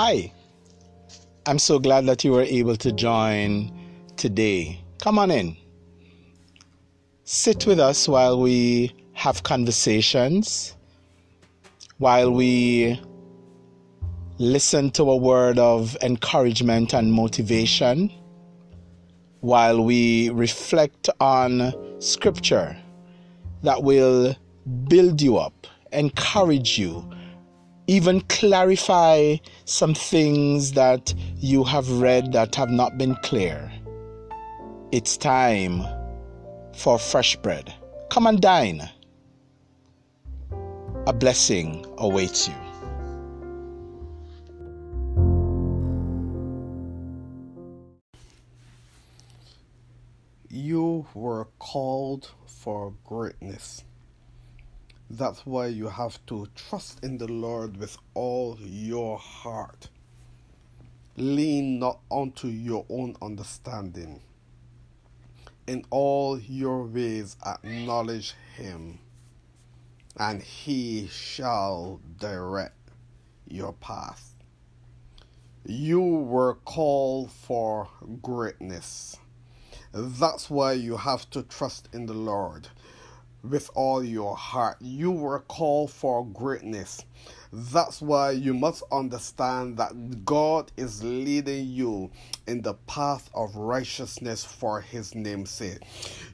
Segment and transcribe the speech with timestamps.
[0.00, 0.32] Hi,
[1.44, 3.72] I'm so glad that you were able to join
[4.16, 4.80] today.
[5.00, 5.56] Come on in.
[7.24, 10.76] Sit with us while we have conversations,
[11.96, 13.00] while we
[14.38, 18.12] listen to a word of encouragement and motivation,
[19.40, 22.76] while we reflect on scripture
[23.64, 24.36] that will
[24.86, 27.04] build you up, encourage you,
[27.88, 33.72] even clarify some things that you have read that have not been clear.
[34.92, 35.82] It's time
[36.74, 37.74] for fresh bread.
[38.10, 38.88] Come and dine.
[41.06, 42.54] A blessing awaits you.
[50.50, 53.82] You were called for greatness.
[55.10, 59.88] That's why you have to trust in the Lord with all your heart.
[61.16, 64.20] Lean not unto your own understanding.
[65.66, 68.98] In all your ways acknowledge him,
[70.18, 72.90] and he shall direct
[73.46, 74.34] your path.
[75.64, 77.88] You were called for
[78.20, 79.16] greatness.
[79.92, 82.68] That's why you have to trust in the Lord
[83.42, 84.76] with all your heart.
[84.80, 87.04] You were called for greatness.
[87.52, 92.10] That's why you must understand that God is leading you
[92.46, 95.78] in the path of righteousness for His name's sake.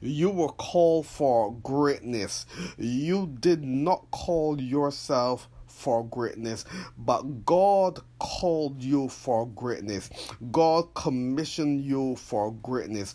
[0.01, 2.47] You were called for greatness.
[2.79, 6.65] You did not call yourself for greatness,
[6.97, 10.09] but God called you for greatness.
[10.51, 13.15] God commissioned you for greatness.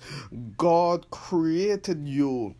[0.57, 2.55] God created you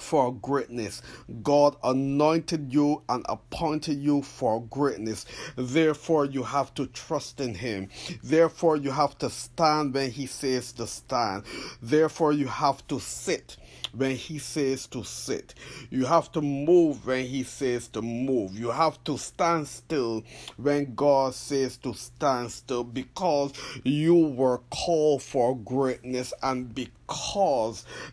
[0.00, 1.02] for greatness.
[1.42, 5.26] God anointed you and appointed you for greatness.
[5.56, 7.88] Therefore, you have to trust in Him.
[8.22, 11.44] Therefore, you have to stand when He says to stand.
[11.82, 13.56] Therefore, you have to sit
[13.96, 15.54] when he says to sit.
[15.90, 18.58] You have to move when he says to move.
[18.58, 20.22] You have to stand still
[20.56, 23.52] when God says to stand still because
[23.84, 27.05] you were called for greatness and because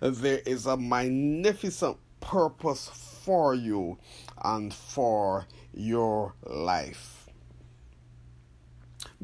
[0.02, 2.90] there is a magnificent purpose
[3.24, 3.98] for you
[4.44, 7.28] and for your life.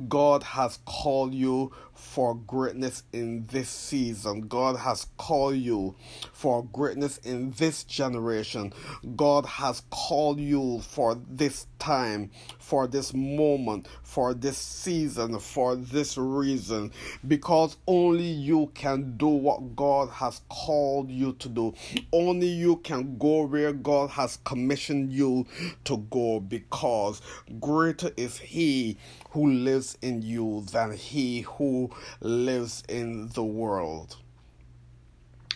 [0.07, 4.41] God has called you for greatness in this season.
[4.47, 5.95] God has called you
[6.33, 8.73] for greatness in this generation.
[9.15, 16.17] God has called you for this time, for this moment, for this season, for this
[16.17, 16.91] reason,
[17.27, 21.73] because only you can do what God has called you to do.
[22.11, 25.45] Only you can go where God has commissioned you
[25.83, 27.21] to go, because
[27.59, 28.97] greater is He
[29.31, 31.88] who lives in you than He who
[32.21, 34.17] lives in the world.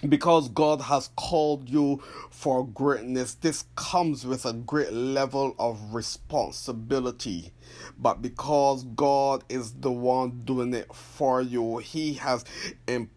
[0.08, 7.54] Because God has called you for greatness, this comes with a great level of responsibility.
[7.98, 12.44] But because God is the one doing it for you, He has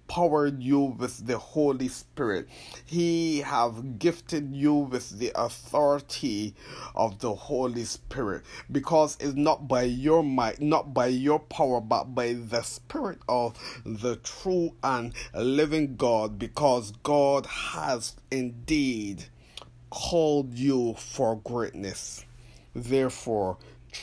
[0.07, 2.47] empowered you with the Holy Spirit.
[2.85, 6.55] He have gifted you with the authority
[6.95, 8.45] of the Holy Spirit.
[8.71, 13.55] Because it's not by your might, not by your power, but by the Spirit of
[13.85, 16.39] the true and living God.
[16.39, 19.25] Because God has indeed
[19.91, 22.25] called you for greatness.
[22.75, 23.57] Therefore,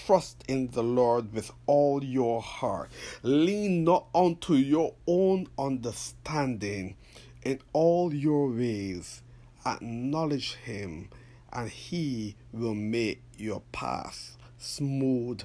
[0.06, 2.90] trust in the Lord with all your heart.
[3.22, 6.96] Lean not unto your own understanding.
[7.44, 9.22] In all your ways,
[9.66, 11.10] acknowledge Him,
[11.52, 15.42] and He will make your path smooth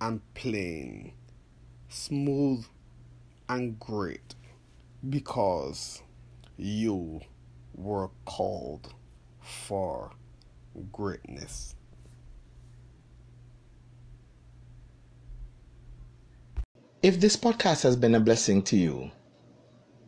[0.00, 1.12] and plain,
[1.88, 2.64] smooth
[3.48, 4.34] and great,
[5.08, 6.02] because
[6.56, 7.20] you
[7.74, 8.94] were called
[9.40, 10.10] for
[10.92, 11.74] greatness.
[17.00, 19.12] If this podcast has been a blessing to you,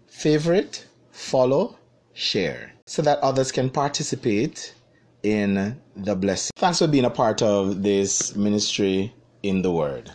[0.09, 1.79] favorite, follow,
[2.15, 4.75] share so that others can participate
[5.23, 6.51] in the blessing.
[6.57, 9.15] Thanks for being a part of this ministry
[9.45, 10.11] in the Word.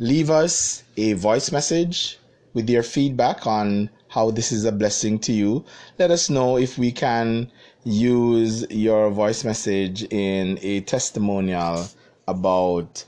[0.00, 2.18] Leave us a voice message
[2.54, 5.64] with your feedback on how this is a blessing to you.
[5.96, 7.52] Let us know if we can
[7.84, 11.86] use your voice message in a testimonial
[12.26, 13.04] about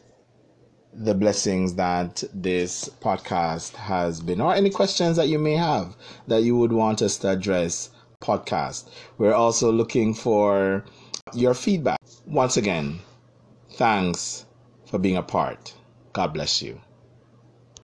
[0.93, 5.97] the blessings that this podcast has been, or any questions that you may have
[6.27, 7.91] that you would want us to address.
[8.21, 8.91] Podcast.
[9.17, 10.85] We're also looking for
[11.33, 11.99] your feedback.
[12.27, 13.01] Once again,
[13.73, 14.45] thanks
[14.85, 15.73] for being a part.
[16.13, 16.79] God bless you.